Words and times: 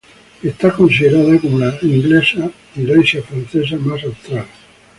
Está 0.41 0.71
considerada 0.73 1.37
como 1.39 1.59
la 1.59 1.77
iglesia 1.83 3.21
francesa 3.21 3.75
más 3.77 4.03
austral. 4.03 4.47